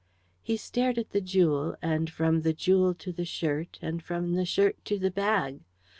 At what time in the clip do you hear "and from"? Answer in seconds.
1.79-2.41, 3.83-4.33